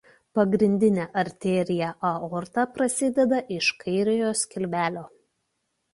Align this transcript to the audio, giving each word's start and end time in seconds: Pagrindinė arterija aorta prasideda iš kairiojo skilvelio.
Pagrindinė 0.37 1.03
arterija 1.23 1.91
aorta 2.11 2.65
prasideda 2.79 3.43
iš 3.59 3.69
kairiojo 3.85 4.33
skilvelio. 4.45 5.05